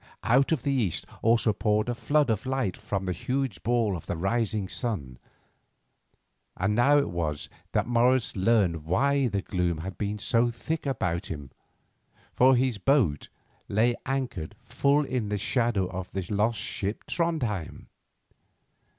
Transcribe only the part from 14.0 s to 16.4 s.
anchored full in the shadow of the